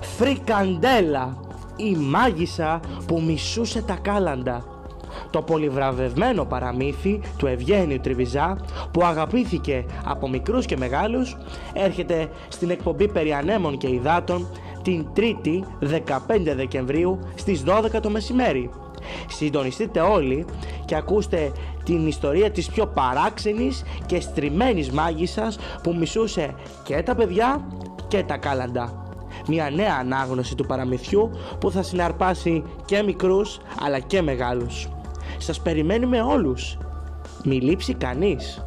Φρικαντέλα, 0.00 1.36
η 1.76 1.96
μάγισσα 1.96 2.80
που 3.06 3.22
μισούσε 3.22 3.82
τα 3.82 3.98
κάλαντα. 4.02 4.64
Το 5.30 5.42
πολυβραβευμένο 5.42 6.44
παραμύθι 6.44 7.20
του 7.36 7.46
Ευγένιου 7.46 8.00
Τριβιζά 8.00 8.56
που 8.90 9.04
αγαπήθηκε 9.04 9.84
από 10.04 10.28
μικρούς 10.28 10.66
και 10.66 10.76
μεγάλους 10.76 11.36
έρχεται 11.72 12.28
στην 12.48 12.70
εκπομπή 12.70 13.08
περί 13.08 13.32
ανέμων 13.32 13.78
και 13.78 13.88
υδάτων 13.88 14.46
την 14.82 15.06
3η 15.16 15.60
15 15.80 15.96
Δεκεμβρίου 16.56 17.18
στις 17.34 17.64
12 17.66 18.00
το 18.02 18.10
μεσημέρι. 18.10 18.70
Συντονιστείτε 19.28 20.00
όλοι 20.00 20.44
και 20.84 20.96
ακούστε 20.96 21.52
την 21.84 22.06
ιστορία 22.06 22.50
της 22.50 22.70
πιο 22.70 22.86
παράξενης 22.86 23.82
και 24.06 24.20
στριμμένης 24.20 24.90
μάγισσας 24.90 25.58
που 25.82 25.94
μισούσε 25.94 26.54
και 26.84 27.02
τα 27.02 27.14
παιδιά 27.14 27.66
και 28.08 28.22
τα 28.22 28.36
κάλαντα. 28.36 28.99
Μια 29.46 29.70
νέα 29.70 29.96
ανάγνωση 30.00 30.54
του 30.54 30.66
παραμυθιού 30.66 31.30
που 31.60 31.70
θα 31.70 31.82
συναρπάσει 31.82 32.64
και 32.84 33.02
μικρούς 33.02 33.58
αλλά 33.80 33.98
και 33.98 34.22
μεγάλους. 34.22 34.88
Σας 35.38 35.60
περιμένουμε 35.60 36.22
όλους. 36.22 36.78
Μη 37.44 37.60
λείψει 37.60 37.94
κανείς. 37.94 38.62